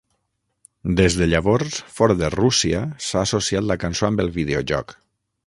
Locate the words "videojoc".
4.41-4.99